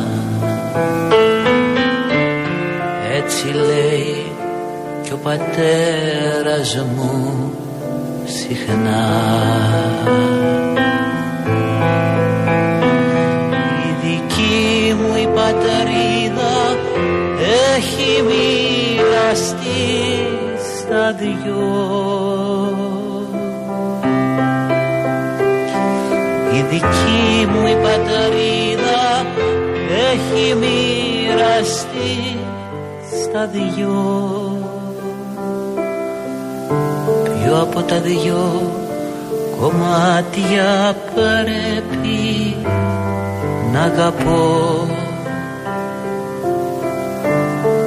Έτσι 3.16 3.46
λέει 3.54 4.32
και 5.04 5.14
ο 5.14 5.18
πατέρας 5.18 6.76
μου 6.96 7.52
συχνά. 8.26 9.06
Η 13.88 13.96
δική 14.02 14.94
μου 14.94 15.16
η 15.16 15.28
πατρίδα 15.36 16.78
έχει 17.76 18.24
μοιραστεί 18.28 19.58
στα 20.78 21.14
δυο. 21.14 21.66
Η 26.54 26.66
δική 26.70 27.46
μου 27.52 27.68
η 27.68 27.76
πατρίδα 27.84 28.67
έχει 30.18 30.56
μοιραστεί 30.56 32.38
στα 33.24 33.48
δυο. 33.48 34.58
Ποιο 37.24 37.62
από 37.62 37.82
τα 37.82 38.00
δυο 38.00 38.72
κομμάτια 39.60 40.96
πρέπει 41.16 42.56
να 43.74 43.82
αγαπώ; 43.82 44.88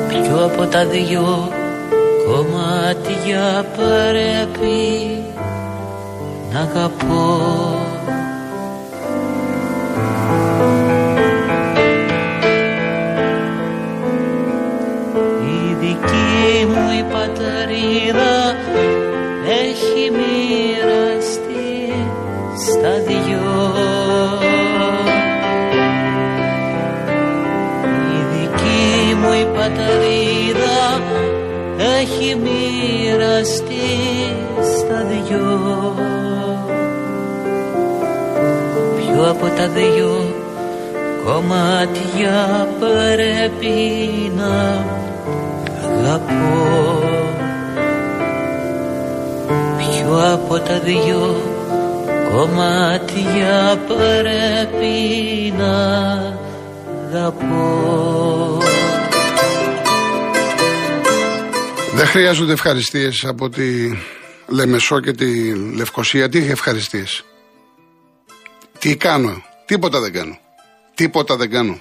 Ποιο 0.09 0.45
από 0.45 0.67
τα 0.67 0.85
δυο 0.85 1.49
κομμάτια 2.27 3.65
πρέπει 3.77 4.79
να 6.53 6.61
αγαπώ; 6.61 7.80
Από 39.43 39.57
τα 39.57 39.69
δυο 39.69 40.35
κομμάτια 41.25 42.69
πρέπει 42.79 44.33
να 44.37 44.85
αγαπώ 45.85 47.01
Ποιο 49.79 50.33
από 50.33 50.59
τα 50.59 50.79
δυο 50.79 51.37
κομμάτια 52.33 53.79
πρέπει 53.87 55.55
να 55.59 55.75
αγαπώ 57.09 58.59
Δεν 61.95 62.07
χρειάζονται 62.07 62.53
ευχαριστίες 62.53 63.25
από 63.25 63.49
τη 63.49 63.99
Λεμεσό 64.47 65.01
και 65.01 65.13
τη 65.13 65.55
Λευκοσία. 65.77 66.29
Τι 66.29 66.39
ευχαριστίες; 66.51 67.25
Τι 68.81 68.97
κάνω. 68.97 69.45
Τίποτα 69.65 70.01
δεν 70.01 70.13
κάνω. 70.13 70.39
Τίποτα 70.95 71.37
δεν 71.37 71.51
κάνω. 71.51 71.81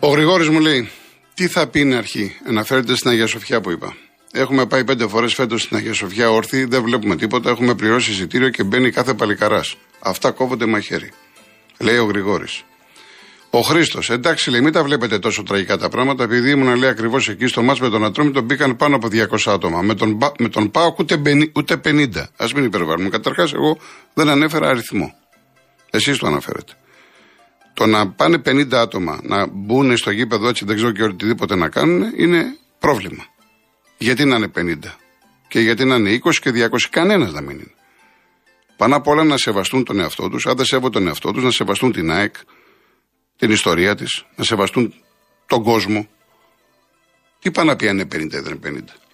Ο 0.00 0.08
Γρηγόρης 0.08 0.48
μου 0.48 0.60
λέει, 0.60 0.90
τι 1.34 1.48
θα 1.48 1.66
πει 1.66 1.80
είναι 1.80 1.96
αρχή, 1.96 2.36
αναφέρεται 2.48 2.96
στην 2.96 3.10
Αγία 3.10 3.26
Σοφιά 3.26 3.60
που 3.60 3.70
είπα. 3.70 3.96
Έχουμε 4.32 4.66
πάει 4.66 4.84
πέντε 4.84 5.08
φορές 5.08 5.34
φέτος 5.34 5.62
στην 5.62 5.76
Αγία 5.76 5.92
Σοφιά 5.92 6.30
όρθιοι, 6.30 6.64
δεν 6.64 6.82
βλέπουμε 6.82 7.16
τίποτα. 7.16 7.50
Έχουμε 7.50 7.74
πληρώσει 7.74 8.10
εισιτήριο 8.10 8.48
και 8.48 8.62
μπαίνει 8.62 8.90
κάθε 8.90 9.14
παλικαράς. 9.14 9.76
Αυτά 9.98 10.30
κόβονται 10.30 10.66
μαχαίρι. 10.66 11.12
Λέει 11.78 11.96
ο 11.96 12.04
Γρηγόρης. 12.04 12.64
Ο 13.50 13.60
Χρήστος, 13.60 14.10
εντάξει 14.10 14.50
λέει, 14.50 14.60
μην 14.60 14.72
τα 14.72 14.82
βλέπετε 14.82 15.18
τόσο 15.18 15.42
τραγικά 15.42 15.76
τα 15.78 15.88
πράγματα, 15.88 16.24
επειδή 16.24 16.50
ήμουν 16.50 16.76
λέει 16.76 16.90
ακριβώς 16.90 17.28
εκεί 17.28 17.46
στο 17.46 17.62
μάτς 17.62 17.80
με 17.80 17.88
τον 17.88 18.04
Ατρόμητο 18.04 18.40
μπήκαν 18.40 18.76
πάνω 18.76 18.96
από 18.96 19.08
200 19.12 19.52
άτομα. 19.52 19.82
Με 19.82 19.94
τον, 19.94 20.18
με 20.38 20.48
τον 20.48 20.70
Πάοκ 20.70 20.98
ούτε, 20.98 21.20
ούτε 21.54 21.80
50. 21.84 22.16
Α 22.16 22.46
μην 22.54 22.64
υπερβάλλουμε. 22.64 23.08
Καταρχάς, 23.08 23.52
εγώ 23.52 23.78
δεν 24.14 24.28
ανέφερα 24.28 24.68
αριθμό. 24.68 25.14
Εσείς 25.90 26.18
το 26.18 26.26
αναφέρετε. 26.26 26.72
Το 27.74 27.86
να 27.86 28.08
πάνε 28.08 28.36
50 28.36 28.72
άτομα 28.72 29.20
να 29.22 29.46
μπουν 29.46 29.96
στο 29.96 30.10
γήπεδο 30.10 30.48
έτσι, 30.48 30.64
δεν 30.64 30.76
ξέρω 30.76 30.92
και 30.92 31.02
οτιδήποτε 31.02 31.54
να 31.54 31.68
κάνουν, 31.68 32.12
είναι 32.16 32.44
πρόβλημα. 32.78 33.24
Γιατί 33.98 34.24
να 34.24 34.36
είναι 34.36 34.50
50 34.56 34.74
και 35.48 35.60
γιατί 35.60 35.84
να 35.84 35.94
είναι 35.94 36.20
20 36.24 36.30
και 36.40 36.50
200, 36.50 36.66
κανένας 36.90 37.32
να 37.32 37.40
μην 37.40 37.50
είναι. 37.50 37.74
Πάνω 38.76 38.96
απ' 38.96 39.06
όλα 39.06 39.24
να 39.24 39.36
σεβαστούν 39.36 39.84
τον 39.84 40.00
εαυτό 40.00 40.28
τους, 40.28 40.46
αν 40.46 40.56
δεν 40.56 40.64
σέβονται 40.64 40.98
τον 40.98 41.06
εαυτό 41.06 41.32
τους, 41.32 41.42
να 41.42 41.50
σεβαστούν 41.50 41.92
την 41.92 42.10
ΑΕΚ, 42.10 42.34
την 43.38 43.50
ιστορία 43.50 43.94
της, 43.94 44.24
να 44.36 44.44
σεβαστούν 44.44 44.94
τον 45.46 45.62
κόσμο. 45.62 46.08
Τι 47.38 47.50
πάνε 47.50 47.70
να 47.70 47.76
πει 47.76 47.88
αν 47.88 47.98
είναι 47.98 48.08
50 48.14 48.28
δεν 48.42 48.60
είναι 48.64 48.84
50. 48.88 49.06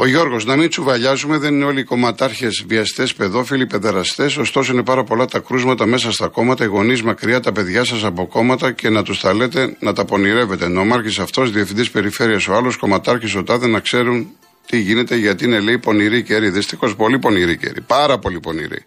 Ο 0.00 0.06
Γιώργος, 0.06 0.44
να 0.44 0.56
μην 0.56 0.68
τσουβαλιάζουμε, 0.68 1.38
δεν 1.38 1.54
είναι 1.54 1.64
όλοι 1.64 1.80
οι 1.80 1.84
κομματάρχες 1.84 2.64
βιαστές, 2.66 3.14
παιδόφιλοι, 3.14 3.66
παιδεραστές. 3.66 4.36
Ωστόσο, 4.36 4.72
είναι 4.72 4.84
πάρα 4.84 5.04
πολλά 5.04 5.24
τα 5.24 5.38
κρούσματα 5.38 5.86
μέσα 5.86 6.12
στα 6.12 6.28
κόμματα, 6.28 6.64
οι 6.64 6.66
γονείς 6.66 7.02
μακριά, 7.02 7.40
τα 7.40 7.52
παιδιά 7.52 7.84
σας 7.84 8.04
από 8.04 8.26
κόμματα 8.26 8.72
και 8.72 8.88
να 8.88 9.02
τους 9.02 9.20
τα 9.20 9.34
λέτε 9.34 9.76
να 9.80 9.92
τα 9.92 10.04
πονηρεύετε. 10.04 10.64
Ενώ 10.64 10.80
ο 10.80 10.84
Μάρκης 10.84 11.18
αυτός, 11.18 11.50
διευθυντής 11.50 11.90
περιφέρειας, 11.90 12.48
ο 12.48 12.54
άλλος 12.54 12.76
κομματάρχης, 12.76 13.34
ο 13.34 13.42
τάδε 13.42 13.66
να 13.66 13.80
ξέρουν 13.80 14.30
τι 14.66 14.78
γίνεται, 14.78 15.16
γιατί 15.16 15.44
είναι 15.44 15.60
λέει 15.60 15.78
πονηρή 15.78 16.22
καιρή. 16.22 16.50
Δυστυχώς 16.50 16.96
πολύ 16.96 17.18
πονηρή 17.18 17.56
καιρή. 17.56 17.80
Πάρα 17.80 18.18
πολύ 18.18 18.40
πονηρή 18.40 18.84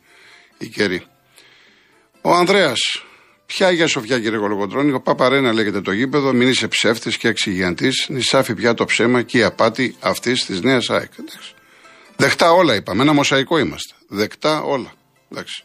η 0.58 0.68
καιρή. 0.68 1.04
Ο 2.22 2.34
Ανδρέας, 2.34 3.04
Ποια 3.56 3.68
Αγία 3.68 3.88
Σοφιά, 3.88 4.20
κύριε 4.20 4.38
Κολοκοτρόνη, 4.38 4.92
ο 4.92 5.02
Παπαρένα 5.02 5.54
λέγεται 5.54 5.82
το 5.82 5.92
γήπεδο, 5.92 6.34
μην 6.34 6.48
είσαι 6.48 6.68
ψεύτης 6.68 7.18
και 7.18 7.28
εξηγιαντή, 7.28 7.90
νησάφι 8.08 8.54
πια 8.54 8.74
το 8.74 8.86
ψέμα 8.86 9.22
και 9.22 9.38
η 9.38 9.44
απάτη 9.44 9.96
αυτής 10.00 10.46
της 10.46 10.62
νέας 10.62 10.90
ΑΕΚ. 10.90 11.12
Εντάξει. 11.20 11.54
Δεκτά 12.16 12.52
όλα 12.52 12.76
είπαμε, 12.76 13.02
ένα 13.02 13.14
μοσαϊκό 13.14 13.58
είμαστε. 13.58 13.96
Δεκτά 14.08 14.62
όλα. 14.62 14.94
Εντάξει. 15.32 15.64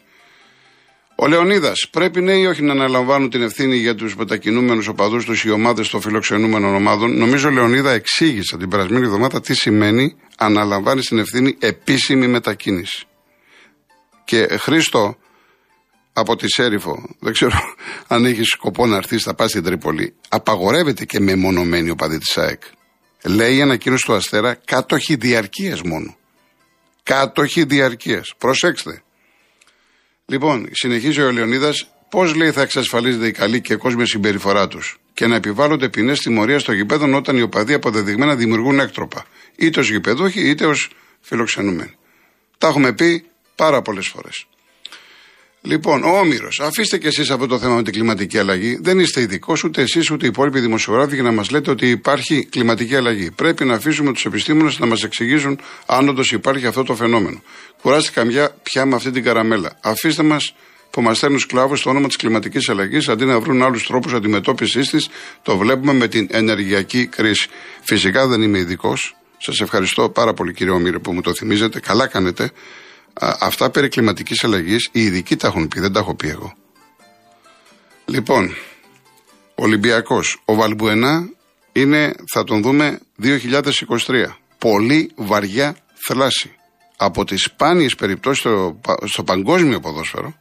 Ο 1.15 1.27
Λεωνίδας, 1.27 1.87
πρέπει 1.91 2.21
ναι 2.21 2.33
ή 2.33 2.45
όχι 2.45 2.61
να 2.61 2.71
αναλαμβάνουν 2.71 3.29
την 3.29 3.41
ευθύνη 3.41 3.75
για 3.75 3.95
τους 3.95 4.15
μετακινούμενους 4.15 4.87
οπαδούς 4.87 5.25
τους 5.25 5.43
οι 5.43 5.49
ομάδε 5.49 5.83
των 5.91 6.01
φιλοξενούμενων 6.01 6.75
ομάδων; 6.75 7.17
Νομίζω, 7.17 7.49
Λεωνίδα, 7.49 7.91
εξήγησα 7.91 8.57
την 8.57 8.69
περασμένη 8.69 9.05
εβδομάδα 9.05 9.41
τι 9.41 9.53
σημαίνει 9.53 10.15
αναλαμβάνεις 10.37 11.07
την 11.07 11.17
ευθύνη 11.17 11.55
επίσημη 11.59 12.27
μετακίνηση. 12.27 13.05
Και 14.23 14.47
Χρήστο, 14.47 15.17
από 16.13 16.35
τη 16.35 16.47
Σέριφο, 16.47 17.15
δεν 17.19 17.33
ξέρω 17.33 17.59
αν 18.07 18.25
έχει 18.25 18.43
σκοπό 18.43 18.85
να 18.85 18.95
έρθεις, 18.95 19.23
θα 19.23 19.33
πας 19.35 19.49
στην 19.49 19.63
Τρίπολη, 19.63 20.13
απαγορεύεται 20.29 21.05
και 21.05 21.19
με 21.19 21.35
μονομένη 21.35 21.89
οπαδή 21.89 22.17
της 22.17 22.37
ΑΕΚ. 22.37 22.61
Λέει 23.23 23.55
η 23.55 23.61
ανακοίνωση 23.61 24.05
του 24.05 24.13
Αστέρα 24.13 24.53
κάτοχη 24.65 25.15
διαρκείας 25.15 25.81
μόνο. 25.81 26.17
Κάτοχη 27.03 27.63
διαρκείας. 27.63 28.33
Προσέξτε. 28.37 29.03
Λοιπόν, 30.25 30.69
συνεχίζει 30.71 31.21
ο 31.21 31.31
Λεωνίδας, 31.31 31.89
πώς 32.09 32.35
λέει 32.35 32.51
θα 32.51 32.61
εξασφαλίζεται 32.61 33.27
η 33.27 33.31
καλή 33.31 33.61
και 33.61 33.75
κόσμια 33.75 34.05
συμπεριφορά 34.05 34.67
τους 34.67 34.99
και 35.13 35.27
να 35.27 35.35
επιβάλλονται 35.35 35.89
ποινές 35.89 36.19
τιμωρίας 36.19 36.61
στο 36.61 36.73
γηπέδο 36.73 37.15
όταν 37.15 37.37
οι 37.37 37.41
οπαδοί 37.41 37.73
αποδεδειγμένα 37.73 38.35
δημιουργούν 38.35 38.79
έκτροπα. 38.79 39.25
Είτε 39.55 39.79
ως 39.79 39.89
γηπεδούχοι 39.89 40.49
είτε 40.49 40.65
ως 40.65 40.89
φιλοξενούμενοι. 41.21 41.95
Τα 42.57 42.67
έχουμε 42.67 42.93
πει 42.93 43.25
πάρα 43.55 43.81
πολλές 43.81 44.07
φορές. 44.07 44.47
Λοιπόν, 45.61 46.03
ο 46.03 46.17
Όμηρος, 46.17 46.59
αφήστε 46.59 46.97
και 46.97 47.07
εσείς 47.07 47.29
αυτό 47.29 47.47
το 47.47 47.59
θέμα 47.59 47.75
με 47.75 47.83
την 47.83 47.93
κλιματική 47.93 48.37
αλλαγή. 48.37 48.77
Δεν 48.81 48.99
είστε 48.99 49.21
ειδικός 49.21 49.63
ούτε 49.63 49.81
εσείς 49.81 50.11
ούτε 50.11 50.25
οι 50.25 50.29
υπόλοιποι 50.29 50.59
δημοσιογράφοι 50.59 51.13
για 51.13 51.23
να 51.23 51.31
μας 51.31 51.49
λέτε 51.49 51.71
ότι 51.71 51.89
υπάρχει 51.89 52.45
κλιματική 52.45 52.95
αλλαγή. 52.95 53.31
Πρέπει 53.31 53.65
να 53.65 53.73
αφήσουμε 53.73 54.13
τους 54.13 54.25
επιστήμονες 54.25 54.79
να 54.79 54.85
μας 54.85 55.03
εξηγήσουν 55.03 55.59
αν 55.85 56.09
όντως 56.09 56.31
υπάρχει 56.31 56.65
αυτό 56.65 56.83
το 56.83 56.95
φαινόμενο. 56.95 57.41
Κουράστηκα 57.81 58.23
μια 58.23 58.55
πια 58.63 58.85
με 58.85 58.95
αυτή 58.95 59.11
την 59.11 59.23
καραμέλα. 59.23 59.79
Αφήστε 59.81 60.23
μας 60.23 60.55
που 60.89 61.01
μας 61.01 61.17
στέλνουν 61.17 61.39
σκλάβους 61.39 61.79
στο 61.79 61.89
όνομα 61.89 62.07
της 62.07 62.15
κλιματικής 62.15 62.69
αλλαγής 62.69 63.09
αντί 63.09 63.25
να 63.25 63.39
βρουν 63.39 63.63
άλλους 63.63 63.87
τρόπους 63.87 64.13
αντιμετώπισης 64.13 64.89
της, 64.89 65.09
το 65.41 65.57
βλέπουμε 65.57 65.93
με 65.93 66.07
την 66.07 66.27
ενεργειακή 66.31 67.05
κρίση. 67.05 67.47
Φυσικά 67.81 68.27
δεν 68.27 68.41
είμαι 68.41 68.57
ειδικός. 68.57 69.15
Σας 69.37 69.59
ευχαριστώ 69.59 70.09
πάρα 70.09 70.33
πολύ 70.33 70.53
κύριε 70.53 70.73
Όμηρο 70.73 70.99
που 70.99 71.13
μου 71.13 71.21
το 71.21 71.33
θυμίζετε. 71.33 71.79
Καλά 71.79 72.07
κάνετε 72.07 72.51
αυτά 73.19 73.69
περί 73.69 73.87
κλιματικής 73.87 74.43
αλλαγής 74.43 74.89
οι 74.91 75.01
ειδικοί 75.01 75.35
τα 75.35 75.47
έχουν 75.47 75.67
πει, 75.67 75.79
δεν 75.79 75.91
τα 75.91 75.99
έχω 75.99 76.15
πει 76.15 76.27
εγώ. 76.29 76.53
Λοιπόν, 78.05 78.55
Ολυμπιακός. 79.61 80.41
Ο 80.45 80.55
Βαλμπουενά 80.55 81.29
είναι, 81.71 82.13
θα 82.33 82.43
τον 82.43 82.61
δούμε 82.61 82.99
2023. 83.21 84.37
Πολύ 84.57 85.11
βαριά 85.15 85.75
θλάση. 86.07 86.55
Από 86.97 87.25
τις 87.25 87.43
σπάνιες 87.43 87.95
περιπτώσεις 87.95 88.39
στο, 88.39 88.79
στο 89.05 89.23
παγκόσμιο 89.23 89.79
ποδόσφαιρο, 89.79 90.33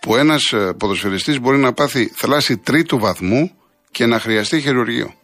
που 0.00 0.16
ένας 0.16 0.52
ε, 0.52 0.72
ποδοσφαιριστής 0.78 1.40
μπορεί 1.40 1.58
να 1.58 1.72
πάθει 1.72 2.12
θλάση 2.14 2.56
τρίτου 2.58 2.98
βαθμού 2.98 3.50
και 3.90 4.06
να 4.06 4.20
χρειαστεί 4.20 4.60
χειρουργείο. 4.60 5.14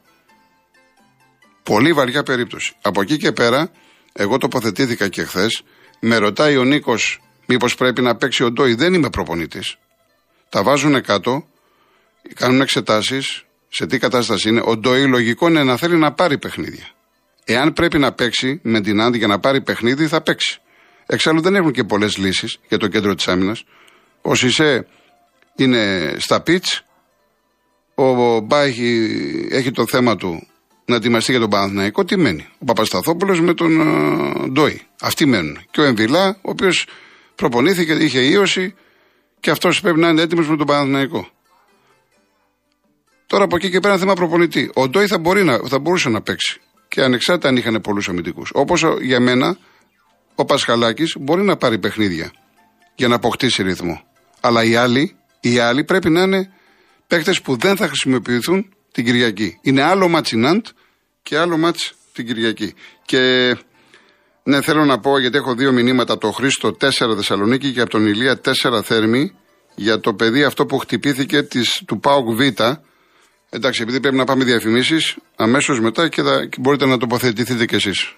Πολύ 1.63 1.93
βαριά 1.93 2.23
περίπτωση. 2.23 2.73
Από 2.83 3.01
εκεί 3.01 3.17
και 3.17 3.33
πέρα, 3.33 3.71
εγώ 4.13 4.39
τοποθετήθηκα 4.39 5.09
και 5.09 5.25
χθες 5.25 5.63
με 6.01 6.17
ρωτάει 6.17 6.57
ο 6.57 6.65
Νίκος, 6.65 7.21
μήπως 7.47 7.75
πρέπει 7.75 8.03
να 8.03 8.17
παίξει 8.17 8.45
ο 8.45 8.51
Ντόι. 8.51 8.75
Δεν 8.75 8.95
είμαι 8.95 9.11
προπονητής. 9.11 9.77
Τα 10.49 10.63
βάζουν 10.63 11.03
κάτω, 11.03 11.47
κάνουν 12.35 12.61
εξετάσεις, 12.61 13.45
σε 13.69 13.87
τι 13.87 13.99
κατάσταση 13.99 14.49
είναι. 14.49 14.63
Ο 14.65 14.77
Ντόι 14.77 15.07
λογικό 15.07 15.49
είναι 15.49 15.65
να 15.65 15.77
θέλει 15.77 15.97
να 15.97 16.13
πάρει 16.13 16.39
παιχνίδια. 16.39 16.89
Εάν 17.45 17.73
πρέπει 17.73 17.99
να 17.99 18.13
παίξει 18.13 18.61
με 18.63 18.81
την 18.81 19.01
Άντι 19.01 19.19
για 19.19 19.27
να 19.27 19.39
πάρει 19.39 19.61
παιχνίδι, 19.61 20.07
θα 20.07 20.21
παίξει. 20.21 20.61
Εξάλλου 21.07 21.41
δεν 21.41 21.55
έχουν 21.55 21.73
και 21.73 21.85
πολλές 21.85 22.17
λύσεις 22.17 22.59
για 22.69 22.79
το 22.79 22.89
κέντρο 22.89 23.15
της 23.15 23.29
άμυνας. 23.29 23.65
Ο 24.23 24.35
Σισε 24.35 24.87
είναι 25.57 26.15
στα 26.19 26.41
πιτς. 26.41 26.83
Ο 27.95 28.39
Μπάχη 28.41 29.11
έχει 29.51 29.71
το 29.71 29.87
θέμα 29.87 30.17
του 30.17 30.47
να 30.89 30.97
ετοιμαστεί 30.97 31.31
για 31.31 31.41
τον 31.41 31.51
Παναθηναϊκό, 31.51 32.05
τι 32.05 32.17
μένει. 32.17 32.47
Ο 32.59 32.65
Παπασταθόπουλος 32.65 33.41
με 33.41 33.55
τον 33.55 33.71
uh, 33.81 34.51
Ντόι. 34.53 34.83
Αυτοί 35.01 35.27
μένουν. 35.27 35.59
Και 35.71 35.81
ο 35.81 35.85
Εμβιλά, 35.85 36.29
ο 36.29 36.51
οποίος 36.51 36.87
προπονήθηκε, 37.35 37.93
είχε 37.93 38.21
ίωση 38.21 38.75
και 39.41 39.51
αυτός 39.51 39.81
πρέπει 39.81 39.99
να 39.99 40.09
είναι 40.09 40.23
έτοιμος 40.23 40.49
με 40.49 40.57
τον 40.57 40.67
Παναθηναϊκό. 40.67 41.29
Τώρα 43.27 43.45
από 43.45 43.57
εκεί 43.57 43.71
και 43.71 43.81
πέρα 43.81 43.93
είναι 43.93 44.03
θέμα 44.03 44.15
προπονητή. 44.15 44.71
Ο 44.75 44.89
Ντόι 44.89 45.07
θα, 45.07 45.19
μπορεί 45.19 45.45
να, 45.45 45.59
θα 45.59 45.79
μπορούσε 45.79 46.09
να 46.09 46.21
παίξει. 46.23 46.61
Και 46.89 47.03
ανεξάρτητα 47.03 47.49
αν 47.49 47.57
είχαν 47.57 47.81
πολλούς 47.81 48.09
αμυντικούς. 48.09 48.51
Όπως 48.55 48.85
για 49.01 49.21
μένα, 49.21 49.59
ο 50.35 50.45
Πασχαλάκης 50.45 51.17
μπορεί 51.21 51.43
να 51.43 51.57
πάρει 51.57 51.79
παιχνίδια 51.79 52.33
για 52.95 53.09
να 53.09 53.15
αποκτήσει 53.15 53.63
ρυθμό. 53.63 54.03
Αλλά 54.41 54.65
οι 54.65 54.75
άλλοι, 54.75 55.17
οι 55.41 55.59
άλλοι 55.59 55.85
πρέπει 55.85 56.11
να 56.11 56.23
είναι 56.23 56.53
παίχτε 57.07 57.35
που 57.43 57.57
δεν 57.57 57.77
θα 57.77 57.87
χρησιμοποιηθούν 57.87 58.73
την 58.99 59.07
Κυριακή. 59.07 59.59
Είναι 59.63 59.83
άλλο 59.83 60.09
μάτς 60.09 60.33
Ναντ 60.33 60.67
και 61.23 61.39
άλλο 61.39 61.57
μάτς 61.57 61.95
την 62.13 62.27
Κυριακή. 62.27 62.75
Και 63.05 63.55
ναι, 64.43 64.63
θέλω 64.63 64.85
να 64.85 64.99
πω 64.99 65.19
γιατί 65.19 65.37
έχω 65.37 65.55
δύο 65.55 65.73
μηνύματα 65.73 66.19
το 66.19 66.31
Χρήστο 66.31 66.77
4 66.81 66.91
Θεσσαλονίκη 67.17 67.73
και 67.73 67.81
από 67.81 67.91
τον 67.91 68.07
Ηλία 68.07 68.41
4 68.45 68.81
Θέρμη 68.83 69.33
για 69.75 70.01
το 70.01 70.15
παιδί 70.15 70.45
αυτό 70.45 70.67
που 70.67 70.79
χτυπήθηκε 70.79 71.43
της, 71.43 71.83
του 71.87 72.01
ΠΑΟΚ 72.01 72.35
Β. 72.35 72.41
Εντάξει, 73.51 73.83
επειδή 73.83 74.01
πρέπει 74.01 74.17
να 74.17 74.25
πάμε 74.25 74.45
διαφημίσεις, 74.45 75.17
αμέσως 75.37 75.81
μετά 75.81 76.09
και, 76.09 76.23
θα, 76.23 76.49
μπορείτε 76.59 76.87
να 76.87 76.99
τοποθετηθείτε 76.99 77.65
κι 77.65 77.75
εσείς. 77.75 78.15